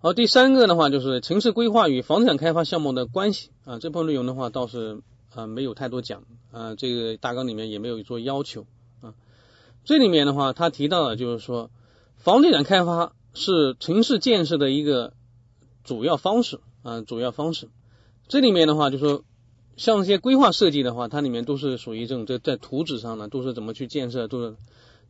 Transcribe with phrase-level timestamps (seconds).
[0.00, 5.00] 好，第三个的话就是城市规划与房地产开发项目的关系啊，这部分内容的话倒是
[5.34, 6.22] 啊没有太多讲
[6.52, 8.64] 啊，这个大纲里面也没有做要求
[9.00, 9.14] 啊。
[9.84, 11.72] 这里面的话，他提到的就是说，
[12.16, 15.14] 房地产开发是城市建设的一个
[15.82, 17.68] 主要方式啊，主要方式。
[18.28, 19.24] 这里面的话就是说，
[19.76, 24.54] 像一些规划设计的话，它里面都是属于这种在在图纸上呢，都是怎么去建设，都是，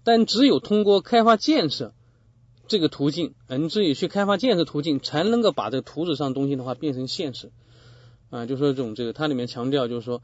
[0.02, 1.92] 但只有通过开发建设。
[2.68, 7.50] 这个途径，嗯，自己去开发建设途径，才能够把这个图纸上东西的话变成现实，
[8.30, 10.22] 啊，就说这种这个，它里面强调就是说，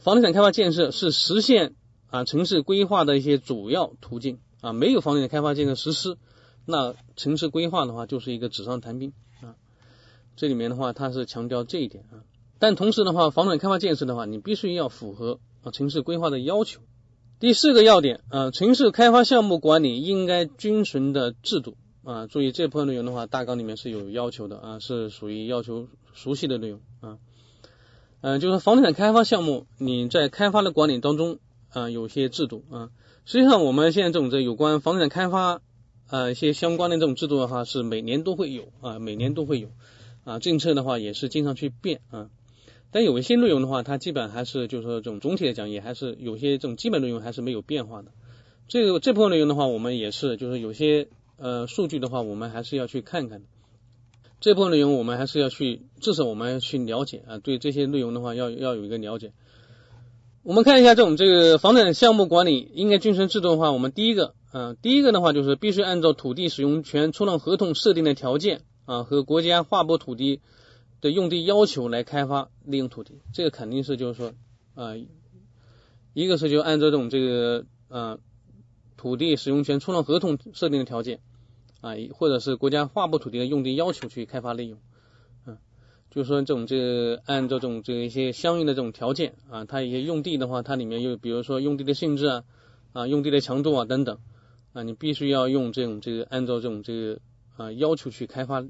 [0.00, 1.74] 房地产开发建设是实现
[2.08, 4.40] 啊城市规划的一些主要途径。
[4.62, 6.18] 啊，没有房地产开发建设实施，
[6.66, 9.14] 那城市规划的话就是一个纸上谈兵。
[9.40, 9.56] 啊，
[10.36, 12.20] 这里面的话它是强调这一点啊，
[12.58, 16.82] 但同时的话，房产开发建设的话，你必须要符合啊城市规划的要求。
[17.40, 21.74] 第四个要点啊，城市开发项目管理应该遵循的制度
[22.04, 27.16] 啊，注意这部分内容的话，大纲里面是有要求的啊，是属于要求熟悉的内容啊。
[28.20, 31.38] 嗯，就是房地产开发项目，你在开发的管理当中
[31.70, 32.90] 啊，有些制度啊。
[33.24, 35.62] 实际上，我们现在这种这有关房地产开发
[36.08, 39.68] 啊一些相关的这种制度的话，是每年都会有啊，每年都会有
[40.24, 42.28] 啊，政策的话也是经常去变啊。
[42.92, 48.10] 但有一些内容的话，它基本还是就是说，这种总体来讲，也还是有些这种基本内容还是没有变化的。
[48.66, 53.46] 这个这部分内容的话，我们也是就是有些呃数据的话，我们还是要去看看的。
[54.40, 59.32] 这部分内容我们还是要去，至少我们要去了解啊，对这些内容的话，要要有一个了解。
[60.42, 70.40] 我们看一下这种这个房产项目管理应该遵循制度的话，我们第一个啊，第一个的话就是必须按照土地使用权出让合同设定的条件啊和国家划拨土地。
[71.00, 74.34] 的用地要求来开发利用土地，这个肯定是就是说
[74.74, 74.94] 啊，
[76.12, 78.18] 一个是就按照这种这个啊
[78.96, 81.20] 土地使用权出让合同设定的条件
[81.80, 84.78] 啊，或者是国家划拨土地的用地要求去开发利用，
[85.46, 85.56] 嗯，
[86.10, 92.44] 就是说这种这个按照这种这一些相应的这种条件啊，它一些用地的话，它里面又比如说用地的性质啊
[92.92, 94.18] 啊用地的强度啊等等
[94.74, 97.20] 啊，你必须要用这种这个按照这种这个
[97.56, 98.64] 啊要求去开发。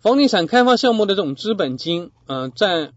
[0.00, 2.94] 房地产开发项目的这种资本金，嗯，占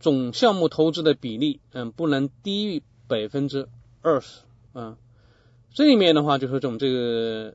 [0.00, 3.68] 总项目投资的比例，嗯，不能低于百分之
[4.00, 4.40] 二十，
[4.72, 4.96] 啊，
[5.72, 7.54] 这里面的话就是这种这个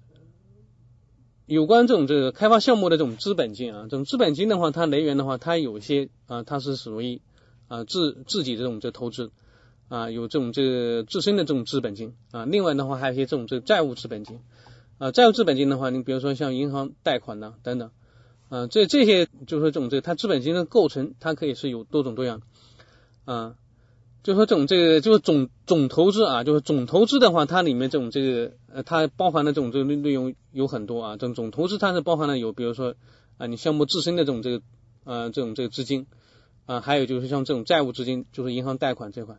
[1.46, 7.22] 有关这种这个开发项目的这种资本金啊，这种资本金的话，它来源的话，它有些啊，它是属于
[7.68, 9.32] 啊自自己这种这投资
[9.90, 14.40] 啊，有这种这个自身的这种资本金啊，另外的话还有一些这种这债务资本金
[14.98, 17.92] 啊，债务资本金的话，你比如说像银行贷款呐等等。
[18.50, 22.42] 啊，这这些就是说这种这个它资本金的构成，它可以是有多种多样
[23.26, 23.56] 啊。
[24.24, 31.12] 就说这种这个就是总总投资啊，就是总投资的话，它里面这种这个呃，它包含的这种这个内内容有很多啊。
[31.18, 32.96] 这种总投资它是包含了有，比如说
[33.38, 34.62] 啊，你项目自身的这种这个
[35.04, 36.08] 呃这种这个资金
[36.66, 39.38] 啊，还有就是像这种债务资金，就是银行贷款这块。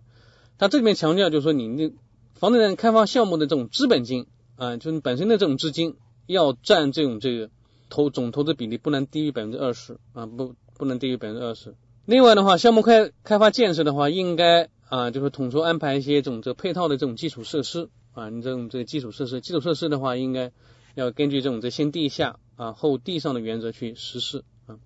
[0.58, 1.92] 它这里面强调就是说，你那
[2.34, 4.26] 房地产开发项目的这种资本金
[4.56, 7.50] 啊，就是本身的这种资金要占这种这个。
[7.88, 11.74] 投总投资比例不能低于百分之二十啊，不不能低于百分之二十。
[12.04, 20.52] 另外的话，项目开开发建设的话，应该啊就是统筹安排一些这种这配套的这种基础设施啊，你这种这个基础设施，基础设施的话，应该
[20.94, 24.78] 要根据这种这先地下啊后地上的原则去实施啊。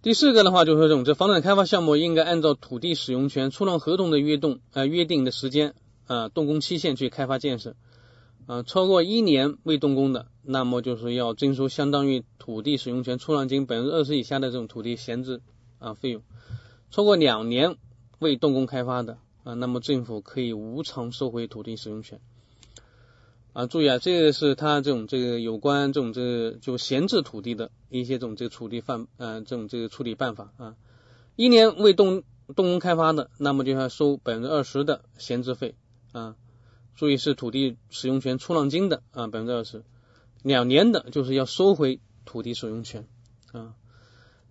[0.00, 5.74] 第四个的话，就是这种这房产开发项目应该按照土地使用权出让合同的约动啊约定的时间
[6.06, 7.74] 啊动工期限去开发建设。
[8.46, 15.40] 啊，超过一年未动工的，那么就是要征收相当于土地使用权出让金百分之二十以下的这种土地闲置
[15.78, 16.22] 啊费用。
[16.90, 17.76] 超过两年
[18.18, 22.20] 未动工开发的啊，那么政府可以无偿收回土地使用权。
[23.52, 30.74] 啊，注意啊，这个是他这种这个有关这种这个就闲置土地的一些这种这个处理范啊这种这个处理办法啊。
[31.36, 32.22] 一年未动
[32.56, 35.74] 动工开发的，那么就要收百分之二十的闲置费
[36.12, 36.34] 啊。
[36.94, 39.82] 注意是土地使用权出让金的啊百分之二十，
[40.42, 43.06] 两年的就是要收回土地使用权
[43.52, 43.74] 啊。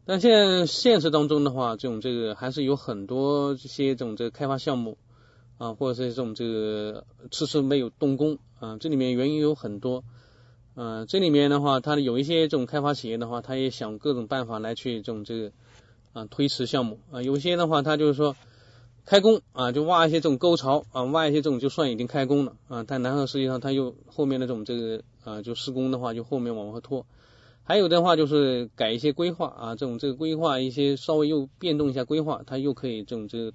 [0.06, 4.98] 但现在现实当中的话，这种这个还是有很多这些这种这个开发项目
[5.58, 8.78] 啊，或者是这种这个迟迟没有动工啊。
[8.80, 10.04] 这里面原因有很多
[10.74, 11.06] 啊。
[11.06, 15.52] 这里面的话，它有一些这种开发企业的话，他也想各种办法来去这种这个
[16.14, 17.22] 啊推迟项目啊。
[17.22, 18.36] 有些的话，他就是说。
[19.06, 27.06] 开工啊，就挖一些这种沟槽啊，挖一些这种就算已经开工了啊，但然后实际上它又后面的这种这个啊，就施工的话就后面往后拖。
[27.63, 33.53] 还有的话就是改一些规划啊，这种这个规划一些稍微又变动一下规划，它又可以这种这个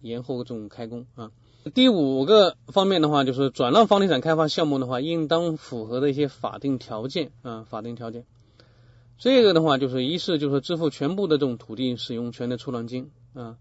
[0.00, 1.30] 延后这种开工啊。
[1.74, 8.24] 第五个方面的话，就是转让房地产开发项目的话，应当符合的一些法定条件啊，法定条件。
[9.16, 13.58] 这个的话，就是一是就是支付全部的这种土地使用权的出让金啊，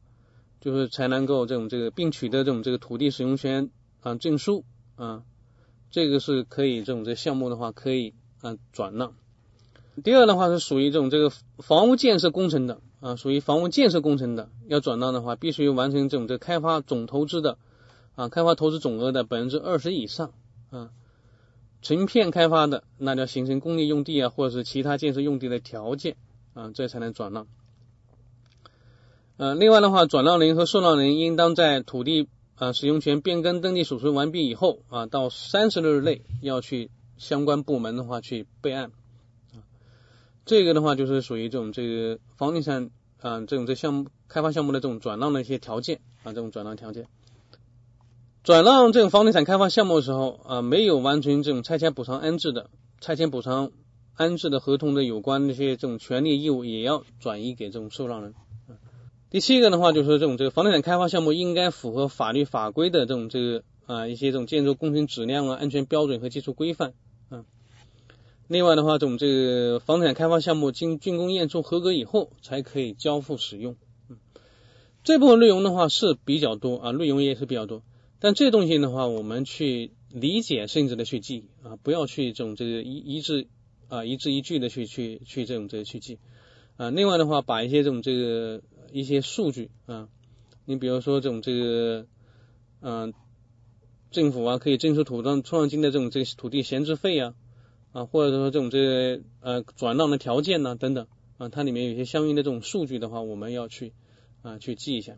[0.61, 3.69] 就是才能够这种这个并取得这种这个土地使用权
[3.99, 4.63] 啊证书
[4.95, 5.23] 啊，
[5.89, 9.13] 这个是可以这种这项目的话可以啊转让。
[10.03, 17.57] 第二的话是属于这种这个房屋建设工程的啊，属于房屋建设工程的，要转让的话，必须完成这种这开发总投资的
[18.15, 20.31] 啊，开发投资总额的百分之二十以上
[20.69, 20.91] 啊。
[21.81, 26.15] 成片开发的，那就要形成工业用地啊，或者是其他建设用地的条件
[26.53, 27.47] 啊，这才能转让。
[29.41, 38.91] 呃，另外的话，转让人和受让人应当在土地啊使用权变更登记手续完毕以后啊，到三十日内要去相关部门的话去备案。
[40.45, 47.07] 这个的话就是属于这种这个房地产啊这种这项目开发项目的这种转让的一些条件啊，这种转让条件。
[48.43, 53.71] 转让这种房地产开发项目的时候啊，没有完成这种拆迁补偿安置的拆迁补偿
[54.13, 58.35] 安置的合同的有关那些这种权利义务，也要转移给这种受让人。
[59.31, 66.93] 第七个的话，就是这种这个房地产开发项目应该符合法律法规的这种这个啊一些这种建筑工程质量啊、安全标准和技术规范
[67.29, 67.45] 啊。
[68.49, 73.77] 另外的话，这种这个房地产开发项目经竣工验收合格以后，才可以交付使用。
[74.09, 74.17] 嗯
[75.03, 77.83] 这部分内容的话是比较多啊，内容也是比较多。
[78.19, 83.47] 但这东西的话，我们去理解，甚至的去记啊，不要去这种这个一一字
[83.87, 86.19] 啊一字一句的去去去这种这个去记
[86.75, 86.91] 啊。
[86.91, 88.61] 另外的话，把一些这种这个
[88.91, 90.09] 一些数据啊，
[90.65, 92.05] 你比如说这种这个
[92.81, 93.13] 嗯，
[94.11, 97.33] 政府啊可以征收土地出让金的这种这个土地闲置费啊
[97.91, 101.07] 啊，或者说这种这个呃转让的条件呢等等
[101.37, 103.93] 啊，它里面有些相应的这种数据的话，我们要去
[104.41, 105.17] 啊去记一下。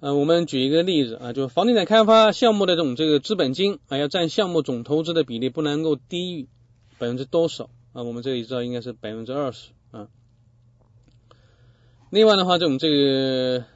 [0.00, 6.48] 呃，我们举一个例子啊，就是房地产开发项目的这种这个资本金啊，要占项目总投资的比例不能够低于
[6.98, 8.02] 百分之多少啊？
[8.02, 9.70] 我们这里知道应该是百分之二十。
[12.16, 13.66] 另外的话，这种这个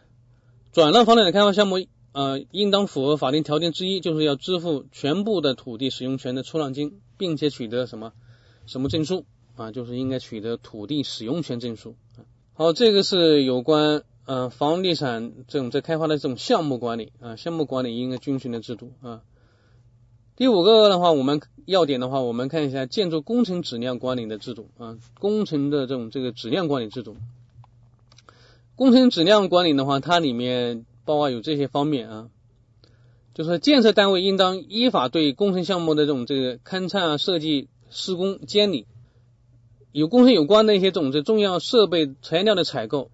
[0.72, 1.76] 转让房地产开发项目
[2.12, 8.14] 啊，应当符合法定条件之一，就是要支付全部的土地使用权的出让金，并且取得什么
[8.64, 9.26] 什么证书
[9.56, 9.72] 啊？
[9.72, 11.96] 就是应该取得土地使用权证书。
[12.54, 14.04] 好，这个是有关。
[14.25, 19.20] 呃，房地产这种在开发的这种项目管理啊，项目管理应该遵循的制度啊。
[20.37, 27.19] 第五个的话，我们要点的话，我们看一下建筑工程质量管理的制度啊，工程的这种这个质量管理制度。
[28.80, 32.30] 工程质量管理的话，它里面包括有这些方面啊，
[33.34, 38.86] 就是建设单位应当依法对工程项目的这种这个勘察啊、设计、施工、监理，
[39.92, 43.10] 有工程有关的一些种这重要设备材料的采购。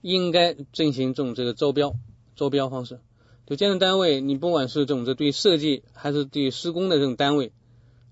[0.00, 1.92] 应该进行这种这个招标，
[2.36, 3.00] 招标方式。
[3.48, 7.50] 就建设单位，你不管是这种这对设计还是对施工的这种单位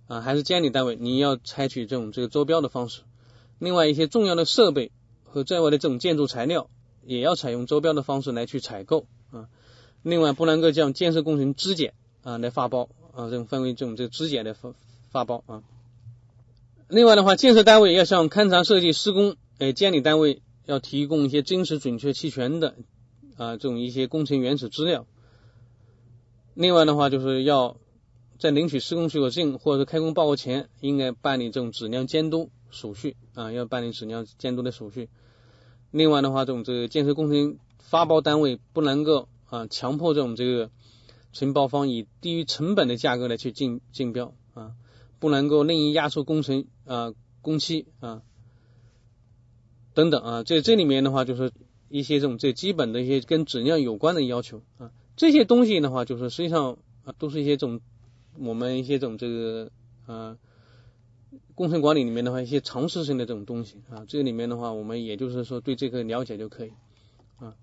[0.08, 3.02] 啊，还是监理单位，你要采取这种这个招标的方式。
[3.60, 4.90] 另外一些重要的设备
[5.22, 6.68] 和在外的这种建筑材料，
[7.06, 9.48] 也要采用招标的方式来去采购啊。
[10.02, 14.74] 另外不能够将建设工程质检啊来发包啊，这种分为这种这个质检来发
[15.10, 15.62] 发包啊。
[16.88, 20.42] 另外的话，建设单位要向勘察设计施工诶监理单位。
[20.66, 22.74] 要提供一些真实、准确、齐全的
[23.36, 25.06] 啊这种一些工程原始资料。
[26.54, 27.76] 另外的话，就是要
[28.40, 35.08] 在领取施工许可证或者是开工报告前，应该办理这种质量监督手续啊，要办理质量监督的手续。
[35.90, 40.70] 另外的话，这种这个建设工程发包单位不能够啊强迫这种这个
[41.32, 44.72] 承包方以低于成本的价格来去竞竞标啊，
[45.18, 47.12] 不能够任意压缩工程啊
[47.42, 48.22] 工期啊。
[49.94, 51.52] 等等啊，这这里面的话就是
[51.88, 57.80] 一些这种最基本的一些跟质量有关的要求啊，这些东西的话就是实际上啊都是一些这种
[58.38, 59.70] 我们一些这种这个
[60.04, 60.36] 啊
[61.56, 66.70] 工程管理里面的话一些常识性的这种东西啊，这个里面的话我们也就是说对这个了解就可以
[67.40, 67.54] 啊。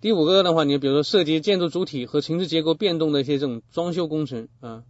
[0.00, 4.82] 第五个的话，你比如说涉及建筑主体和城市结构变动的一些这种装修工程啊，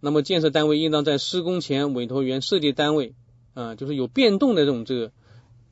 [0.00, 3.14] 那么建设单位应当在施工前委托原设计单位
[3.54, 5.12] 啊，就是有变动的这种这个。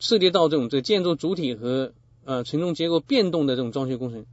[0.01, 1.93] 涉及到这种这建筑主体和
[2.25, 4.27] 呃承重结构变动的这种装修工程，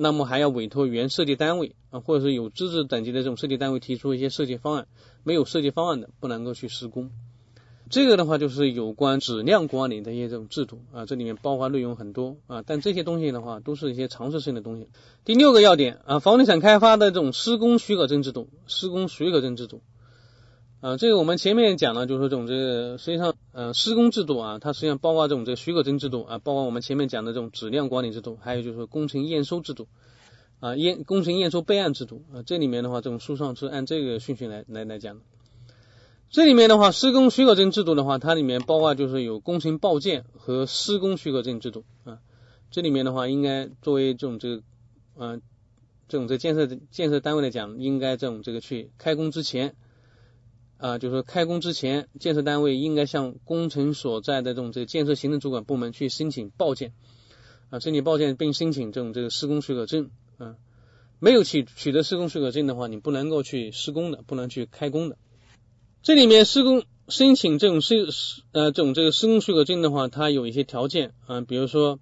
[0.00, 4.86] 那么还要委托原设计单位啊，或者是有资质等级的这种设计单位提出一些设计方案，
[5.24, 7.10] 没有设计方案的不能够去施工。
[7.90, 14.86] 这个的话就是有关质量管理的一些这种制度啊，这里面包含内容很多啊，但这些东西的话都是一些常识性的东西。
[15.24, 19.80] 第六个要点啊，房地产开发的这种施工许可证制度，施工许可证制度。
[20.80, 29.88] 啊，这个我们前面讲了，就是说这种这个实际上，呃，施工制度啊，它实际上包括这种这个许可证制度啊，包括我们前面讲的这种质量管理制度，还有就是说工程验收制度。
[30.60, 35.22] 啊验工程验收备案制度啊，这里面的话，这种书上是按这个顺序来来来讲的。
[36.30, 42.18] 这里面的话，施工许可证制度的话，它里面包括就是有工程报建和施工许可证制度啊。
[42.72, 44.62] 这里面的话，应该作为这种这个
[45.16, 45.42] 嗯
[46.08, 49.76] 这种这建设建设单位来讲，应该这种这个去开工之前
[50.78, 56.92] 啊，就是说开工之前，建设单位应该向工程所在的这种这个建设行政主管部门去申请报建
[57.70, 60.56] 啊，申请报建并申请这种这个施工许可证啊。
[61.20, 65.18] 没有取取得施工许可证的话，你不能够去施工的，不能去开工的。
[66.00, 68.06] 这里面施工申请这种施
[68.52, 71.98] 呃这种这个施工许可证的话，它有一些条件啊，比如说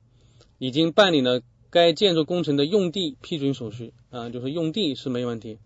[0.59, 1.41] 已经办理了
[1.71, 5.59] 该建筑工程的用地批准手续啊，就是用地是没问题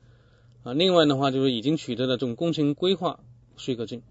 [0.62, 0.72] 啊。
[0.74, 3.20] 另外的话就是已经取得了这种工程规划
[3.56, 4.02] 许可证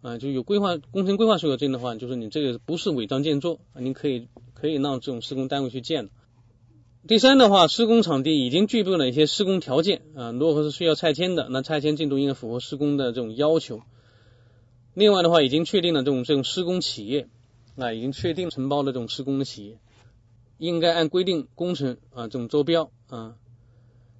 [0.00, 6.10] 啊，就有规划工程规划许可证的话，就是你这个不是违章建筑啊，你可以可以让这种施工单位去建。
[7.06, 13.80] 第三的话，施工场地已经具备了一些施工条件啊，如果是需要拆迁的，那拆迁进度应该符合施工的这种要求。
[14.94, 17.28] 另外的话，已经确定了这种这种施工企业
[17.76, 19.78] 啊，已经确定承包的这种施工的企业，
[20.58, 23.36] 应该按规定工程啊这种招标啊，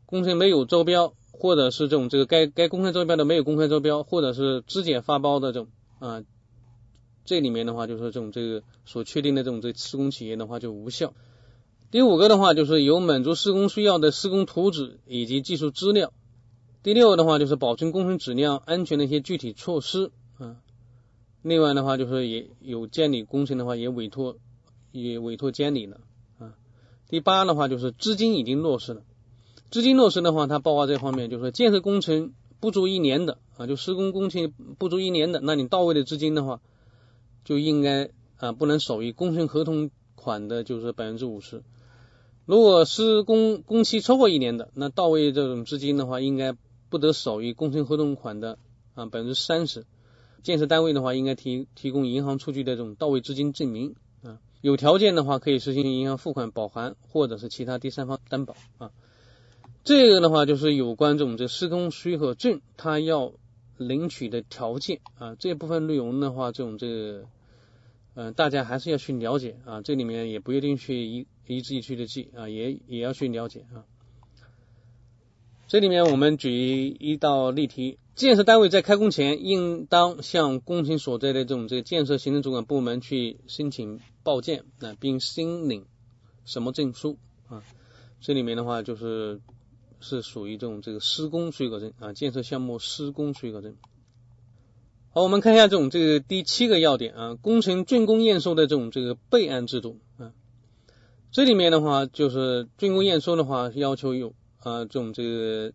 [0.06, 6.22] 工程没有招标，或者是这种这个该该公开招标的没有公开招标，或者是质检发包的这种啊，
[7.24, 11.14] 这里面的话就是这种这个所确定的这种这施工企业的话就无效。
[11.90, 16.12] 第五个的话就是有满足施工需要的施工图纸以及技术资料。
[16.82, 20.56] 第六的话就是保证工程质量安全的一些具体措施啊。
[21.42, 24.36] 另外的话就是也有监理工程的话也委托
[24.90, 26.00] 也委托监理了
[26.38, 26.54] 啊。
[27.08, 29.02] 第八的话就是资金已经落实了。
[29.72, 36.60] 资金落实的话，它包括这方面，就是说建设工程不足一年的啊，就施工工期不足一年的，那你到位的资金的话，
[37.42, 41.62] 就应该啊不能少于工程合同款的就是百分之五十。
[42.44, 46.52] 如果施工工期超过一年的，那到位这种资金的话，应该
[46.90, 48.58] 不得少于工程合同款的
[48.92, 49.86] 啊百分之三十。
[50.42, 54.38] 建设单位的话，应该提提供银行出具的这种到位资金证明啊。
[54.60, 58.90] 有条件的话，可以实行银行付款保函或者是其他第三方担保啊。
[59.84, 63.32] 这个的话就是有关这种这施工许可证，它要
[63.76, 65.34] 领取的条件啊。
[65.38, 67.24] 这部分内容的话，这种这个。
[68.14, 73.88] 嗯，大家还是要去了解啊，这里面也不一定去一一字一句的记啊，也也要去了解啊。
[75.66, 85.86] 这里面我们举一道例题：建设单位在开工前，应当向工程所在的这种这个建设行政主管部门去申请报建啊，并申领
[86.44, 87.16] 什么证书
[87.48, 87.62] 啊？
[88.20, 89.40] 这里面的话就是
[90.02, 93.76] 是属于这种这个施工许可证啊，建设项目施工许可证。
[95.14, 100.32] 好，我们看一下这种这个第七个要点啊，工程竣工验收的这种这个备案制度啊，
[101.30, 105.72] 这里面的话就是竣工验收的话要求有啊这种这个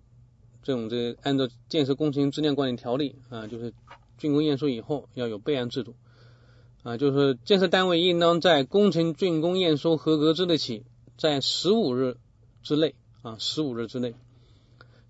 [0.63, 3.73] 这种这个按照建设工程质量管理条例啊，就是
[4.19, 5.95] 竣工验收以后要有备案制度
[6.81, 10.83] 啊，就是建设单位应当在工程竣工验收合格之日起，
[11.15, 12.17] 在十五日
[12.63, 12.95] 之内
[13.27, 14.13] 啊十五日之内，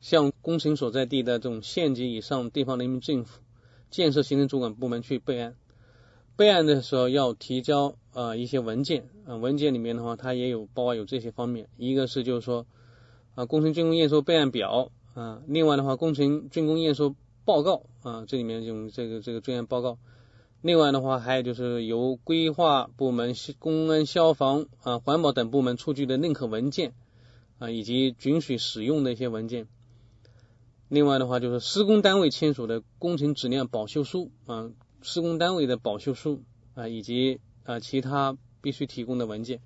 [0.01, 3.39] 向工程所在地的这种县级以上地方人民政府。
[3.89, 5.55] 建设行政主管部门去备案，
[6.35, 12.65] 备案的时候要提交啊一些文件啊，文件里面的话，它也有包括有这些方面，一个是就是说
[13.35, 19.97] 啊工程竣工验收备案表啊，另外的话工程竣工验收报告啊，这里面这种这个这个专案报告，
[20.61, 26.93] 另外的话还有就是由规划部门、公安、消防啊、环保等部门出具的认可文件
[27.59, 29.67] 啊，以及允许使用的一些文件。
[30.89, 34.69] 另外的话，就是施工单位签署的工程质量保修书啊，
[35.01, 36.43] 施工单位的保修书
[36.75, 39.59] 啊，以及啊其他必须提供的文件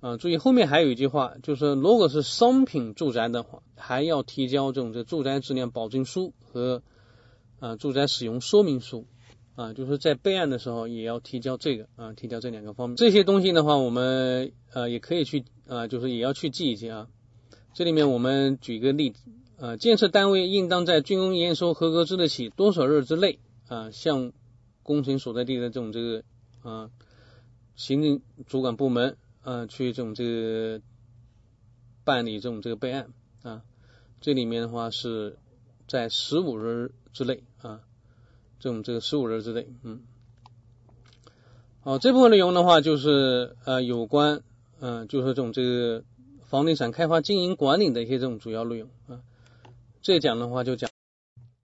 [0.00, 0.16] 啊。
[0.16, 6.82] 注意后面还有一句话，就是如果是商品住宅的话，还要提交这种这住宅质量保证书和
[7.58, 9.06] 啊住宅使用说明书
[9.58, 12.96] 啊，就是在备案的时候也要提交这个啊，提交这两个方面。
[12.96, 17.08] 这些东西的话，我们呃也可以去啊，就是也要去记一记啊。
[17.74, 19.18] 这里面我们举个例子。
[19.56, 24.32] 呃，建设单位应当在竣工验收合格之日起多少日之内啊，向
[24.84, 26.22] 工程所在地的这种这个
[26.62, 26.90] 啊
[27.74, 30.80] 行政主管部门啊去这种这个
[32.04, 33.12] 办理这种这个备案
[33.42, 33.64] 啊，
[34.20, 35.36] 这里面的话是
[35.88, 37.80] 在十五日之内啊，
[38.58, 40.00] 这种这个十五日之内，嗯，
[41.80, 44.42] 好，这部分内容的话就是呃有关
[44.80, 46.04] 嗯就是这种这个
[46.44, 49.20] 房地产开发经营管理的一些这种主要内容啊。
[50.02, 50.90] 这讲的话就讲。